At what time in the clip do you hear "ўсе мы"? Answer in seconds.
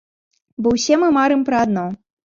0.79-1.13